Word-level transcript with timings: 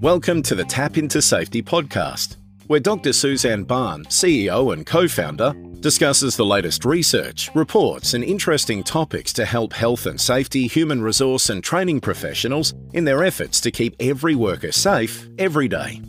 Welcome 0.00 0.42
to 0.44 0.54
the 0.54 0.64
Tap 0.66 0.96
into 0.96 1.20
Safety 1.20 1.62
podcast, 1.62 2.36
where 2.68 2.80
Dr. 2.80 3.12
Suzanne 3.12 3.64
Barr, 3.64 3.98
CEO 4.04 4.72
and 4.72 4.86
co 4.86 5.06
founder, 5.08 5.52
discusses 5.80 6.36
the 6.36 6.46
latest 6.46 6.86
research, 6.86 7.50
reports, 7.54 8.14
and 8.14 8.24
interesting 8.24 8.82
topics 8.82 9.34
to 9.34 9.44
help 9.44 9.74
health 9.74 10.06
and 10.06 10.18
safety, 10.18 10.66
human 10.66 11.02
resource, 11.02 11.50
and 11.50 11.62
training 11.62 12.00
professionals 12.00 12.72
in 12.94 13.04
their 13.04 13.22
efforts 13.24 13.60
to 13.60 13.70
keep 13.70 13.94
every 14.00 14.34
worker 14.34 14.72
safe 14.72 15.28
every 15.38 15.68
day. 15.68 16.00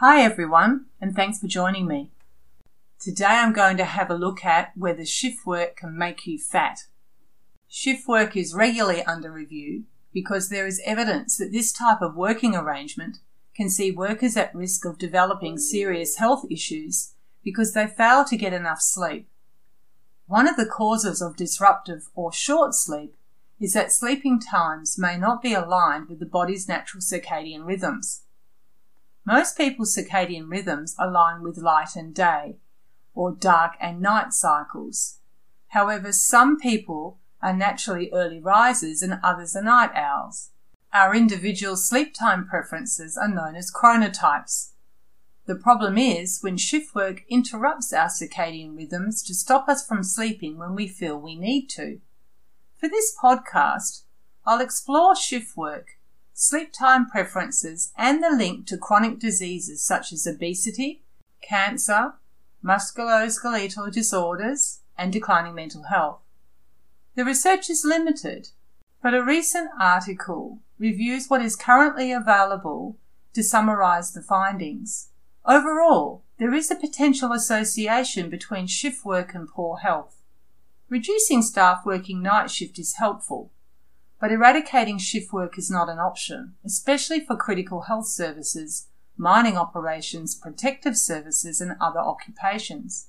Hi, 0.00 0.22
everyone, 0.22 0.86
and 1.00 1.14
thanks 1.14 1.38
for 1.38 1.46
joining 1.46 1.86
me. 1.86 2.10
Today 3.00 3.26
I'm 3.26 3.52
going 3.52 3.76
to 3.76 3.84
have 3.84 4.10
a 4.10 4.16
look 4.16 4.44
at 4.44 4.76
whether 4.76 5.04
shift 5.04 5.46
work 5.46 5.76
can 5.76 5.96
make 5.96 6.26
you 6.26 6.36
fat. 6.36 6.80
Shift 7.68 8.08
work 8.08 8.36
is 8.36 8.54
regularly 8.54 9.04
under 9.04 9.30
review 9.30 9.84
because 10.12 10.48
there 10.48 10.66
is 10.66 10.82
evidence 10.84 11.38
that 11.38 11.52
this 11.52 11.72
type 11.72 12.02
of 12.02 12.16
working 12.16 12.56
arrangement 12.56 13.18
can 13.54 13.70
see 13.70 13.92
workers 13.92 14.36
at 14.36 14.52
risk 14.52 14.84
of 14.84 14.98
developing 14.98 15.58
serious 15.58 16.16
health 16.16 16.44
issues 16.50 17.14
because 17.44 17.72
they 17.72 17.86
fail 17.86 18.24
to 18.24 18.36
get 18.36 18.52
enough 18.52 18.80
sleep. 18.80 19.28
One 20.26 20.48
of 20.48 20.56
the 20.56 20.66
causes 20.66 21.22
of 21.22 21.36
disruptive 21.36 22.08
or 22.16 22.32
short 22.32 22.74
sleep 22.74 23.14
is 23.60 23.74
that 23.74 23.92
sleeping 23.92 24.40
times 24.40 24.98
may 24.98 25.16
not 25.16 25.40
be 25.40 25.54
aligned 25.54 26.08
with 26.08 26.18
the 26.18 26.26
body's 26.26 26.66
natural 26.66 27.00
circadian 27.00 27.64
rhythms. 27.64 28.22
Most 29.24 29.56
people's 29.56 29.96
circadian 29.96 30.50
rhythms 30.50 30.96
align 30.98 31.42
with 31.42 31.58
light 31.58 31.94
and 31.94 32.12
day, 32.12 32.56
or 33.18 33.32
dark 33.32 33.72
and 33.80 34.00
night 34.00 34.32
cycles. 34.32 35.18
However, 35.70 36.12
some 36.12 36.56
people 36.56 37.18
are 37.42 37.52
naturally 37.52 38.10
early 38.12 38.38
risers 38.38 39.02
and 39.02 39.18
others 39.24 39.56
are 39.56 39.62
night 39.62 39.90
owls. 39.92 40.50
Our 40.92 41.16
individual 41.16 41.76
sleep 41.76 42.14
time 42.14 42.46
preferences 42.46 43.18
are 43.18 43.26
known 43.26 43.56
as 43.56 43.72
chronotypes. 43.72 44.70
The 45.46 45.56
problem 45.56 45.98
is 45.98 46.38
when 46.42 46.58
shift 46.58 46.94
work 46.94 47.24
interrupts 47.28 47.92
our 47.92 48.06
circadian 48.06 48.76
rhythms 48.76 49.24
to 49.24 49.34
stop 49.34 49.68
us 49.68 49.84
from 49.84 50.04
sleeping 50.04 50.56
when 50.56 50.76
we 50.76 50.86
feel 50.86 51.18
we 51.18 51.34
need 51.34 51.66
to. 51.70 51.98
For 52.78 52.88
this 52.88 53.16
podcast, 53.20 54.02
I'll 54.46 54.60
explore 54.60 55.16
shift 55.16 55.56
work, 55.56 55.88
sleep 56.34 56.72
time 56.72 57.10
preferences, 57.10 57.92
and 57.98 58.22
the 58.22 58.30
link 58.30 58.68
to 58.68 58.78
chronic 58.78 59.18
diseases 59.18 59.84
such 59.84 60.12
as 60.12 60.24
obesity, 60.24 61.02
cancer, 61.42 62.12
musculoskeletal 62.64 63.92
disorders, 63.92 64.80
and 64.96 65.12
declining 65.12 65.54
mental 65.54 65.84
health. 65.84 66.20
The 67.14 67.24
research 67.24 67.70
is 67.70 67.84
limited, 67.84 68.48
but 69.02 69.14
a 69.14 69.24
recent 69.24 69.70
article 69.80 70.58
reviews 70.78 71.28
what 71.28 71.42
is 71.42 71.56
currently 71.56 72.12
available 72.12 72.96
to 73.34 73.42
summarize 73.42 74.12
the 74.12 74.22
findings. 74.22 75.10
Overall, 75.44 76.24
there 76.38 76.52
is 76.52 76.70
a 76.70 76.76
potential 76.76 77.32
association 77.32 78.28
between 78.28 78.66
shift 78.66 79.04
work 79.04 79.34
and 79.34 79.48
poor 79.48 79.78
health. 79.78 80.16
Reducing 80.88 81.42
staff 81.42 81.82
working 81.84 82.22
night 82.22 82.50
shift 82.50 82.78
is 82.78 82.96
helpful, 82.96 83.52
but 84.20 84.32
eradicating 84.32 84.98
shift 84.98 85.32
work 85.32 85.58
is 85.58 85.70
not 85.70 85.88
an 85.88 85.98
option, 85.98 86.54
especially 86.64 87.20
for 87.20 87.36
critical 87.36 87.82
health 87.82 88.08
services 88.08 88.87
mining 89.18 89.56
operations, 89.56 90.34
protective 90.34 90.96
services, 90.96 91.60
and 91.60 91.76
other 91.80 92.00
occupations. 92.00 93.08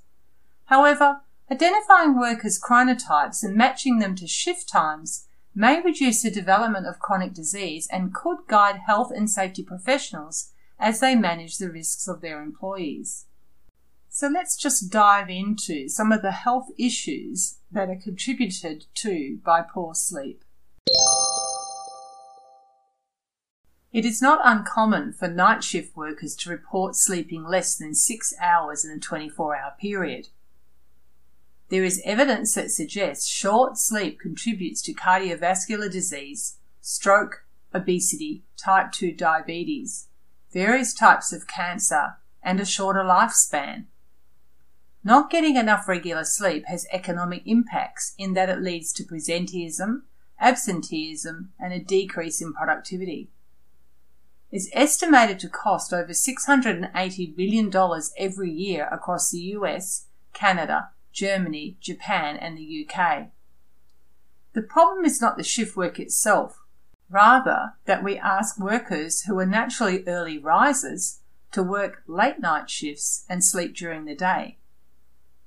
However, 0.66 1.22
identifying 1.52 2.20
workers' 2.20 2.60
chronotypes 2.60 3.44
and 3.44 3.56
matching 3.56 4.00
them 4.00 4.16
to 4.16 4.28
shift 4.28 4.68
times 4.68 5.28
may 5.56 5.82
reduce 5.82 6.22
the 6.22 6.32
development 6.32 6.88
of 6.88 7.00
chronic 7.00 7.34
disease 7.34 7.88
and 7.92 8.14
could 8.14 8.40
guide 8.48 8.82
health 8.86 9.12
and 9.16 9.30
safety 9.30 9.64
professionals 9.64 10.52
as 10.80 11.00
they 11.00 11.16
manage 11.16 11.58
the 11.58 11.70
risks 11.70 12.08
of 12.08 12.22
their 12.22 12.42
employees. 12.42 13.26
So 14.10 14.28
let's 14.28 14.56
just 14.56 14.92
dive 14.92 15.30
into 15.30 15.88
some 15.88 16.12
of 16.12 16.22
the 16.22 16.32
health 16.32 16.70
issues 16.78 17.58
that 17.72 17.90
are 17.90 17.96
contributed 17.96 18.86
to 18.96 19.40
by 19.44 19.62
poor 19.62 19.94
sleep. 19.94 20.44
It 23.92 24.06
is 24.06 24.22
not 24.22 24.40
uncommon 24.44 25.14
for 25.14 25.28
night 25.28 25.64
shift 25.64 25.98
workers 25.98 26.36
to 26.38 26.52
report 26.52 26.96
sleeping 26.96 27.44
less 27.44 27.76
than 27.76 27.96
six 27.96 28.34
hours 28.40 28.86
in 28.86 28.92
a 28.92 29.00
24 29.00 29.56
hour 29.56 29.74
period. 29.82 30.28
There 31.70 31.84
is 31.84 32.02
evidence 32.06 32.54
that 32.54 32.70
suggests 32.70 33.28
short 33.28 33.80
sleep 33.80 34.20
contributes 34.20 34.84
to 34.84 34.94
cardiovascular 34.94 35.92
disease, 35.92 36.58
stroke, 36.82 37.46
obesity, 37.74 38.44
type 38.58 38.92
2 38.92 39.12
diabetes, 39.12 40.08
various 40.54 40.94
types 40.94 41.34
of 41.34 41.48
cancer, 41.48 42.18
and 42.44 42.60
a 42.60 42.66
shorter 42.66 43.04
lifespan. 43.04 43.86
Not 45.04 45.32
getting 45.32 45.56
enough 45.56 45.88
regular 45.88 46.26
sleep 46.26 46.66
has 46.68 46.86
economic 46.92 47.42
impacts 47.46 48.14
in 48.20 48.34
that 48.34 48.50
it 48.50 48.62
leads 48.62 48.94
to 48.94 49.04
presenteeism, 49.04 50.02
absenteeism, 50.40 51.54
and 51.60 51.74
a 51.74 51.80
decrease 51.80 52.40
in 52.40 52.54
productivity 52.54 53.30
is 54.52 54.70
estimated 54.74 55.40
to 55.40 55.50
cost 55.50 55.94
over 55.94 56.12
$680 56.12 57.36
billion 57.36 57.72
every 58.18 58.52
year 58.52 58.88
across 58.92 59.30
the 59.30 59.40
US, 59.40 60.06
Canada, 60.34 60.90
Germany, 61.12 61.78
Japan, 61.80 62.36
and 62.38 62.58
the 62.58 62.88
UK. 62.88 63.28
The 64.54 64.62
problem 64.62 65.06
is 65.06 65.22
not 65.22 65.38
the 65.38 65.44
shift 65.44 65.78
work 65.78 66.00
itself, 66.00 66.62
rather, 67.10 67.74
that 67.86 68.04
we 68.04 68.18
ask 68.18 68.60
workers 68.60 69.22
who 69.22 69.38
are 69.38 69.46
naturally 69.46 70.04
early 70.08 70.40
risers 70.40 71.20
to 71.52 71.62
work 71.62 72.04
late 72.08 72.40
night 72.40 72.70
shifts 72.70 73.26
and 73.30 73.44
sleep 73.44 73.76
during 73.76 74.06
the 74.06 74.16
day. 74.16 74.58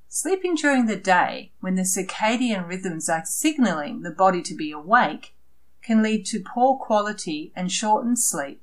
Sleeping 0.08 0.54
during 0.54 0.86
the 0.86 0.96
day, 0.96 1.52
when 1.60 1.74
the 1.74 1.82
circadian 1.82 2.68
rhythms 2.68 3.08
are 3.08 3.24
signaling 3.24 4.02
the 4.02 4.10
body 4.10 4.42
to 4.42 4.54
be 4.54 4.70
awake, 4.70 5.34
can 5.82 6.02
lead 6.02 6.26
to 6.26 6.38
poor 6.38 6.78
quality 6.78 7.50
and 7.56 7.72
shortened 7.72 8.18
sleep 8.18 8.62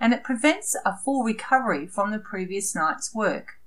and 0.00 0.12
it 0.12 0.24
prevents 0.24 0.76
a 0.84 0.96
full 0.96 1.22
recovery 1.22 1.86
from 1.86 2.10
the 2.10 2.18
previous 2.18 2.74
night's 2.74 3.14
work. 3.14 3.58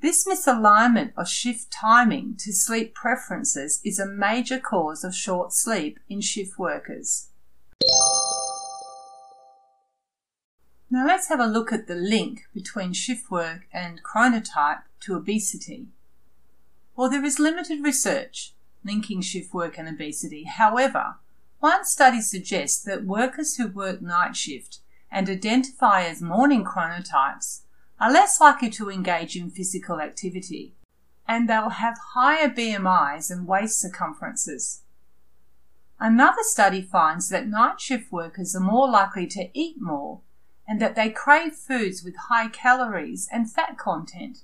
This 0.00 0.26
misalignment 0.26 1.12
of 1.16 1.28
shift 1.28 1.70
timing 1.70 2.36
to 2.40 2.52
sleep 2.52 2.94
preferences 2.94 3.80
is 3.84 3.98
a 3.98 4.06
major 4.06 4.60
cause 4.60 5.02
of 5.02 5.14
short 5.14 5.52
sleep 5.52 5.98
in 6.08 6.20
shift 6.20 6.58
workers. 6.58 7.28
Now 10.90 11.06
let's 11.06 11.28
have 11.28 11.40
a 11.40 11.46
look 11.46 11.72
at 11.72 11.88
the 11.88 11.96
link 11.96 12.42
between 12.54 12.92
shift 12.92 13.30
work 13.30 13.66
and 13.72 14.02
chronotype 14.04 14.82
to 15.00 15.16
obesity. 15.16 15.86
Well, 16.94 17.10
there 17.10 17.24
is 17.24 17.38
limited 17.38 17.82
research 17.82 18.52
linking 18.84 19.20
shift 19.20 19.52
work 19.52 19.76
and 19.78 19.88
obesity. 19.88 20.44
However, 20.44 21.16
one 21.58 21.84
study 21.84 22.20
suggests 22.20 22.82
that 22.84 23.04
workers 23.04 23.56
who 23.56 23.66
work 23.66 24.00
night 24.00 24.36
shift 24.36 24.78
and 25.10 25.28
identify 25.28 26.04
as 26.04 26.20
morning 26.20 26.64
chronotypes 26.64 27.62
are 28.00 28.12
less 28.12 28.40
likely 28.40 28.70
to 28.70 28.90
engage 28.90 29.36
in 29.36 29.50
physical 29.50 30.00
activity, 30.00 30.74
and 31.26 31.48
they'll 31.48 31.70
have 31.70 31.96
higher 32.14 32.48
BMIs 32.48 33.30
and 33.30 33.46
waist 33.46 33.80
circumferences. 33.80 34.82
Another 35.98 36.42
study 36.42 36.82
finds 36.82 37.30
that 37.30 37.48
night 37.48 37.80
shift 37.80 38.12
workers 38.12 38.54
are 38.54 38.60
more 38.60 38.88
likely 38.88 39.26
to 39.28 39.48
eat 39.54 39.76
more 39.80 40.20
and 40.68 40.80
that 40.80 40.94
they 40.94 41.08
crave 41.08 41.54
foods 41.54 42.02
with 42.02 42.14
high 42.28 42.48
calories 42.48 43.28
and 43.32 43.50
fat 43.50 43.78
content. 43.78 44.38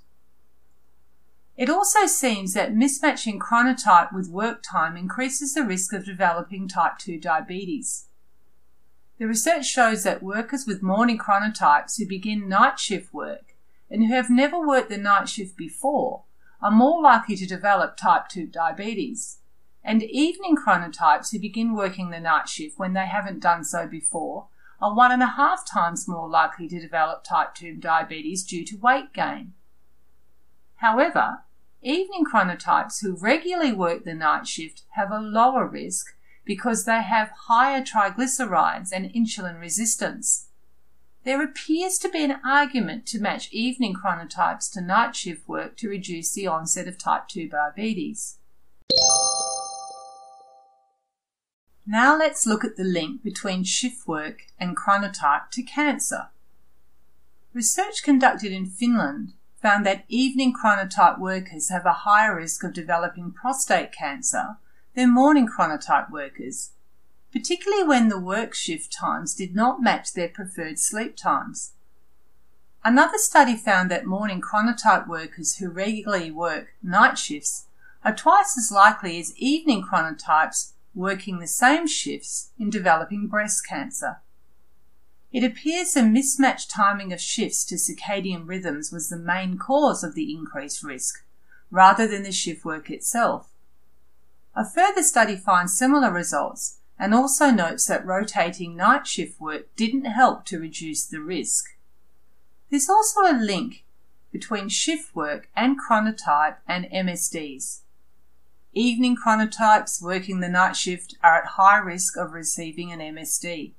It 1.55 1.69
also 1.69 2.07
seems 2.07 2.53
that 2.53 2.73
mismatching 2.73 3.37
chronotype 3.37 4.11
with 4.11 4.29
work 4.29 4.63
time 4.63 4.97
increases 4.97 5.53
the 5.53 5.63
risk 5.63 5.93
of 5.93 6.05
developing 6.05 6.67
type 6.67 6.97
2 6.97 7.19
diabetes. 7.19 8.07
The 9.19 9.27
research 9.27 9.65
shows 9.65 10.03
that 10.03 10.23
workers 10.23 10.65
with 10.65 10.81
morning 10.81 11.19
chronotypes 11.19 11.97
who 11.97 12.07
begin 12.07 12.49
night 12.49 12.79
shift 12.79 13.13
work 13.13 13.55
and 13.89 14.05
who 14.05 14.13
have 14.13 14.29
never 14.29 14.59
worked 14.59 14.89
the 14.89 14.97
night 14.97 15.29
shift 15.29 15.55
before 15.55 16.23
are 16.61 16.71
more 16.71 17.01
likely 17.01 17.35
to 17.35 17.45
develop 17.45 17.95
type 17.95 18.27
2 18.29 18.47
diabetes. 18.47 19.37
And 19.83 20.01
evening 20.01 20.55
chronotypes 20.55 21.31
who 21.31 21.39
begin 21.39 21.75
working 21.75 22.09
the 22.09 22.19
night 22.19 22.49
shift 22.49 22.79
when 22.79 22.93
they 22.93 23.05
haven't 23.05 23.41
done 23.41 23.63
so 23.63 23.85
before 23.85 24.47
are 24.81 24.95
one 24.95 25.11
and 25.11 25.21
a 25.21 25.27
half 25.27 25.63
times 25.69 26.07
more 26.07 26.27
likely 26.27 26.67
to 26.69 26.79
develop 26.79 27.23
type 27.23 27.53
2 27.53 27.75
diabetes 27.75 28.43
due 28.43 28.65
to 28.65 28.77
weight 28.77 29.13
gain. 29.13 29.53
However, 30.77 31.43
evening 31.83 32.25
chronotypes 32.25 33.01
who 33.01 33.15
regularly 33.15 33.73
work 33.73 34.05
the 34.05 34.15
night 34.15 34.47
shift 34.47 34.83
have 34.95 35.11
a 35.11 35.19
lower 35.19 35.67
risk 35.67 36.15
because 36.45 36.85
they 36.85 37.01
have 37.01 37.31
higher 37.47 37.81
triglycerides 37.81 38.89
and 38.91 39.11
insulin 39.13 39.59
resistance. 39.59 40.47
There 41.23 41.41
appears 41.41 41.97
to 41.99 42.09
be 42.09 42.23
an 42.23 42.39
argument 42.45 43.05
to 43.07 43.19
match 43.19 43.49
evening 43.51 43.95
chronotypes 43.95 44.71
to 44.73 44.81
night 44.81 45.15
shift 45.15 45.47
work 45.47 45.77
to 45.77 45.89
reduce 45.89 46.33
the 46.33 46.47
onset 46.47 46.87
of 46.87 46.97
type 46.97 47.29
2 47.29 47.47
diabetes. 47.47 48.39
Now 51.85 52.17
let's 52.17 52.45
look 52.45 52.63
at 52.63 52.75
the 52.75 52.83
link 52.83 53.23
between 53.23 53.63
shift 53.63 54.07
work 54.07 54.43
and 54.59 54.75
chronotype 54.75 55.49
to 55.51 55.63
cancer. 55.63 56.29
Research 57.53 58.03
conducted 58.03 58.51
in 58.51 58.65
Finland 58.65 59.33
found 59.61 59.85
that 59.85 60.03
evening 60.09 60.53
chronotype 60.53 61.19
workers 61.19 61.69
have 61.69 61.85
a 61.85 62.03
higher 62.03 62.35
risk 62.35 62.63
of 62.63 62.73
developing 62.73 63.31
prostate 63.31 63.93
cancer 63.93 64.57
than 64.95 65.13
morning 65.13 65.47
chronotype 65.47 66.11
workers, 66.11 66.71
particularly 67.31 67.83
when 67.83 68.09
the 68.09 68.19
work 68.19 68.53
shift 68.53 68.91
times 68.91 69.33
did 69.33 69.55
not 69.55 69.81
match 69.81 70.13
their 70.13 70.29
preferred 70.29 70.79
sleep 70.79 71.15
times. 71.15 71.73
Another 72.83 73.17
study 73.17 73.55
found 73.55 73.89
that 73.89 74.05
morning 74.05 74.41
chronotype 74.41 75.07
workers 75.07 75.55
who 75.55 75.69
regularly 75.69 76.29
work 76.29 76.73
night 76.83 77.17
shifts 77.17 77.67
are 78.03 78.13
twice 78.13 78.57
as 78.57 78.71
likely 78.71 79.19
as 79.19 79.35
evening 79.37 79.83
chronotypes 79.83 80.73
working 80.93 81.39
the 81.39 81.47
same 81.47 81.87
shifts 81.87 82.51
in 82.59 82.69
developing 82.69 83.27
breast 83.27 83.65
cancer. 83.67 84.17
It 85.31 85.43
appears 85.43 85.93
the 85.93 86.03
mismatched 86.03 86.69
timing 86.69 87.11
of 87.11 87.19
shifts 87.19 87.65
to 87.65 87.75
circadian 87.75 88.47
rhythms 88.47 88.91
was 88.91 89.09
the 89.09 89.17
main 89.17 89.57
cause 89.57 90.03
of 90.03 90.13
the 90.13 90.31
increased 90.31 90.83
risk, 90.83 91.23
rather 91.71 92.05
than 92.05 92.21
the 92.21 92.31
shift 92.31 92.63
work 92.63 92.91
itself. 92.91 93.52
A 94.55 94.63
further 94.63 95.01
study 95.01 95.35
finds 95.35 95.77
similar 95.77 96.11
results 96.11 96.77
and 96.99 97.13
also 97.13 97.49
notes 97.49 97.87
that 97.87 98.05
rotating 98.05 98.75
night 98.75 99.07
shift 99.07 99.41
work 99.41 99.75
didn't 99.75 100.05
help 100.05 100.45
to 100.45 100.59
reduce 100.59 101.05
the 101.05 101.21
risk. 101.21 101.65
There's 102.69 102.89
also 102.89 103.21
a 103.21 103.37
link 103.37 103.83
between 104.31 104.69
shift 104.69 105.15
work 105.15 105.49
and 105.55 105.77
chronotype 105.79 106.57
and 106.67 106.85
MSDs. 106.85 107.81
Evening 108.73 109.15
chronotypes 109.15 110.01
working 110.01 110.39
the 110.39 110.49
night 110.49 110.75
shift 110.75 111.15
are 111.23 111.37
at 111.37 111.45
high 111.51 111.77
risk 111.77 112.17
of 112.17 112.33
receiving 112.33 112.91
an 112.91 112.99
MSD. 112.99 113.73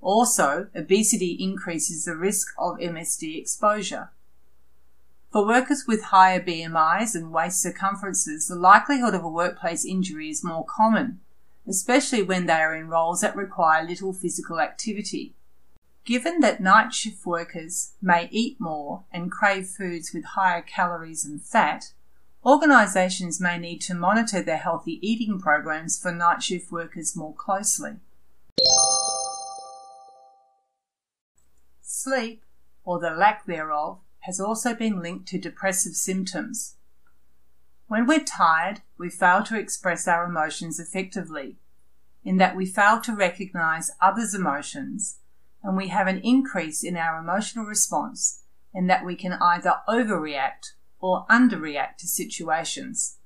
Also, 0.00 0.68
obesity 0.74 1.32
increases 1.32 2.04
the 2.04 2.16
risk 2.16 2.48
of 2.58 2.78
MSD 2.78 3.38
exposure. 3.38 4.10
For 5.36 5.46
workers 5.46 5.84
with 5.86 6.04
higher 6.04 6.40
BMIs 6.40 7.14
and 7.14 7.30
waist 7.30 7.60
circumferences, 7.60 8.48
the 8.48 8.54
likelihood 8.54 9.12
of 9.12 9.22
a 9.22 9.28
workplace 9.28 9.84
injury 9.84 10.30
is 10.30 10.42
more 10.42 10.64
common, 10.64 11.20
especially 11.68 12.22
when 12.22 12.46
they 12.46 12.54
are 12.54 12.74
in 12.74 12.88
roles 12.88 13.20
that 13.20 13.36
require 13.36 13.86
little 13.86 14.14
physical 14.14 14.58
activity. 14.58 15.34
Given 16.06 16.40
that 16.40 16.62
night 16.62 16.94
shift 16.94 17.26
workers 17.26 17.92
may 18.00 18.30
eat 18.32 18.58
more 18.58 19.04
and 19.12 19.30
crave 19.30 19.66
foods 19.66 20.14
with 20.14 20.24
higher 20.24 20.62
calories 20.62 21.26
and 21.26 21.42
fat, 21.42 21.92
Organisations 22.42 23.38
may 23.38 23.58
need 23.58 23.82
to 23.82 23.94
monitor 23.94 24.40
their 24.40 24.56
healthy 24.56 24.98
eating 25.06 25.38
programs 25.38 26.00
for 26.00 26.12
night 26.12 26.42
shift 26.42 26.72
workers 26.72 27.14
more 27.14 27.34
closely. 27.34 27.96
Sleep, 31.82 32.42
or 32.86 32.98
the 32.98 33.10
lack 33.10 33.44
thereof, 33.44 33.98
has 34.26 34.40
also 34.40 34.74
been 34.74 35.00
linked 35.00 35.26
to 35.28 35.38
depressive 35.38 35.94
symptoms. 35.94 36.74
When 37.86 38.06
we're 38.06 38.24
tired, 38.24 38.82
we 38.98 39.08
fail 39.08 39.44
to 39.44 39.58
express 39.58 40.08
our 40.08 40.24
emotions 40.24 40.80
effectively, 40.80 41.56
in 42.24 42.36
that 42.38 42.56
we 42.56 42.66
fail 42.66 43.00
to 43.02 43.14
recognize 43.14 43.92
others' 44.00 44.34
emotions, 44.34 45.18
and 45.62 45.76
we 45.76 45.88
have 45.88 46.08
an 46.08 46.18
increase 46.18 46.82
in 46.82 46.96
our 46.96 47.20
emotional 47.20 47.64
response, 47.64 48.42
in 48.74 48.88
that 48.88 49.04
we 49.04 49.14
can 49.14 49.34
either 49.34 49.76
overreact 49.88 50.72
or 50.98 51.24
underreact 51.30 51.98
to 51.98 52.08
situations. 52.08 53.18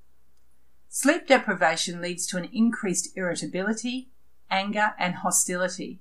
Sleep 0.91 1.26
deprivation 1.26 2.03
leads 2.03 2.26
to 2.26 2.37
an 2.37 2.49
increased 2.53 3.17
irritability, 3.17 4.11
anger, 4.50 4.93
and 4.99 5.14
hostility. 5.17 6.00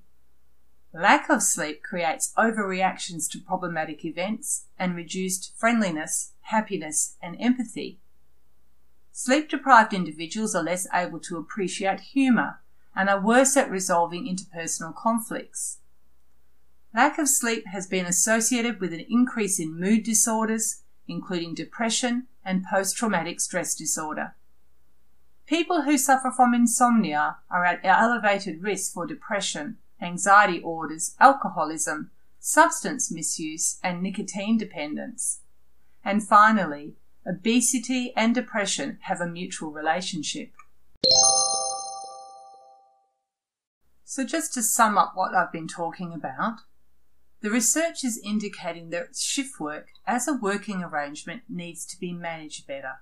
Lack 0.94 1.30
of 1.30 1.44
sleep 1.44 1.84
creates 1.84 2.34
overreactions 2.36 3.30
to 3.32 3.40
problematic 3.40 4.04
events 4.04 4.66
and 4.78 4.96
reduced 4.96 5.54
friendliness, 5.56 6.32
happiness, 6.42 7.16
and 7.22 7.38
empathy. 7.40 8.00
Sleep 9.12 9.50
deprived 9.50 9.94
individuals 9.94 10.56
are 10.56 10.64
less 10.64 10.88
able 10.92 11.20
to 11.20 11.38
appreciate 11.38 12.00
humour 12.00 12.62
and 12.96 13.08
are 13.08 13.22
worse 13.22 13.56
at 13.56 13.70
resolving 13.70 14.26
interpersonal 14.26 14.96
conflicts. 14.96 15.78
Lack 16.96 17.20
of 17.20 17.30
sleep 17.30 17.68
has 17.68 17.86
been 17.86 18.08
associated 18.08 18.80
with 18.80 18.92
an 18.92 19.06
increase 19.10 19.60
in 19.60 19.80
mood 19.80 20.04
disorders, 20.04 20.82
including 21.08 21.54
depression 21.54 22.28
and 22.44 22.66
post 22.66 22.98
traumatic 22.98 23.40
stress 23.40 23.76
disorder. 23.76 24.34
People 25.46 25.84
who 25.84 25.98
suffer 26.00 26.32
from 26.32 26.56
insomnia 26.56 27.38
are 27.50 27.64
at 27.64 27.80
elevated 27.84 28.64
risk 28.64 28.94
for 28.94 29.06
depression, 29.06 29.78
anxiety 30.02 30.62
orders, 30.62 31.16
alcoholism, 31.20 32.12
substance 32.40 33.12
misuse, 33.12 33.80
and 33.84 34.02
nicotine 34.02 34.58
dependence. 34.58 35.42
And 36.04 36.26
finally, 36.26 36.96
obesity 37.28 38.14
and 38.16 38.34
depression 38.34 39.00
have 39.02 39.22
a 39.22 39.28
mutual 39.28 39.72
relationship. 39.72 40.52
So, 44.04 44.24
just 44.24 44.54
to 44.56 44.64
sum 44.64 44.98
up 44.98 45.12
what 45.14 45.36
I've 45.36 45.52
been 45.52 45.68
talking 45.68 46.14
about, 46.14 46.62
the 47.42 47.52
research 47.52 48.04
is 48.04 48.20
indicating 48.24 48.90
that 48.90 49.16
shift 49.16 49.60
work 49.60 49.90
as 50.06 50.28
a 50.28 50.34
working 50.34 50.84
arrangement 50.84 51.44
needs 51.48 51.86
to 51.86 52.00
be 52.00 52.12
managed 52.12 52.68
better. 52.68 53.02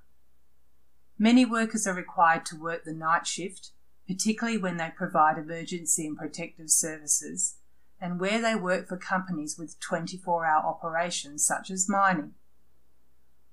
Many 1.17 1.45
workers 1.45 1.87
are 1.87 1.93
required 1.93 2.45
to 2.47 2.59
work 2.59 2.83
the 2.83 2.93
night 2.93 3.25
shift, 3.25 3.71
particularly 4.07 4.57
when 4.57 4.77
they 4.77 4.91
provide 4.95 5.37
emergency 5.37 6.07
and 6.07 6.17
protective 6.17 6.69
services, 6.69 7.55
and 7.99 8.19
where 8.19 8.41
they 8.41 8.55
work 8.55 8.87
for 8.87 8.97
companies 8.97 9.57
with 9.57 9.79
24 9.79 10.45
hour 10.45 10.63
operations 10.63 11.45
such 11.45 11.69
as 11.69 11.89
mining. 11.89 12.33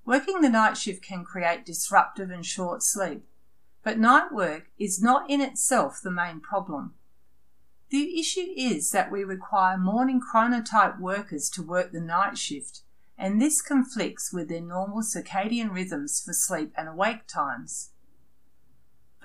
Working 0.05 0.41
the 0.41 0.49
night 0.49 0.77
shift 0.77 1.03
can 1.03 1.25
create 1.25 1.65
disruptive 1.65 2.29
and 2.29 2.45
short 2.45 2.83
sleep, 2.83 3.23
but 3.83 3.97
night 3.97 4.31
work 4.31 4.69
is 4.77 5.01
not 5.01 5.29
in 5.29 5.41
itself 5.41 5.99
the 6.01 6.11
main 6.11 6.39
problem. 6.39 6.93
The 7.89 8.19
issue 8.19 8.53
is 8.55 8.91
that 8.91 9.11
we 9.11 9.23
require 9.23 9.77
morning 9.77 10.21
chronotype 10.21 10.99
workers 10.99 11.49
to 11.51 11.63
work 11.63 11.91
the 11.91 12.01
night 12.01 12.37
shift, 12.37 12.81
and 13.17 13.41
this 13.41 13.61
conflicts 13.61 14.31
with 14.31 14.49
their 14.49 14.61
normal 14.61 15.01
circadian 15.01 15.71
rhythms 15.71 16.21
for 16.23 16.33
sleep 16.33 16.71
and 16.77 16.87
awake 16.87 17.27
times. 17.27 17.91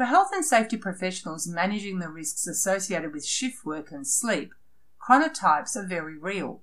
For 0.00 0.06
health 0.06 0.30
and 0.32 0.42
safety 0.42 0.78
professionals 0.78 1.46
managing 1.46 1.98
the 1.98 2.08
risks 2.08 2.46
associated 2.46 3.12
with 3.12 3.22
shift 3.22 3.66
work 3.66 3.92
and 3.92 4.06
sleep, 4.06 4.54
chronotypes 4.98 5.76
are 5.76 5.86
very 5.86 6.16
real. 6.16 6.62